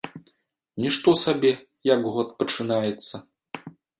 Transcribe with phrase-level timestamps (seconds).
[0.85, 1.51] Нішто сабе,
[1.93, 3.15] як год пачынаецца!